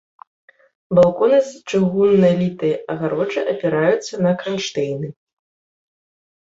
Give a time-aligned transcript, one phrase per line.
[0.99, 5.07] Балконы з чыгуннай літай агароджай апіраюцца на кранштэйны.